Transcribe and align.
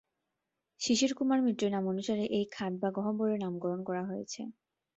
শিশির 0.81 1.11
কুমার 1.17 1.39
মিত্রের 1.45 1.71
নামানুসারে 1.73 2.25
এই 2.37 2.45
খাদ 2.51 2.73
বা 2.81 2.89
গহ্বরের 2.97 3.39
নামকরণ 3.43 3.79
করা 3.83 4.03
হয়েছে। 4.05 4.41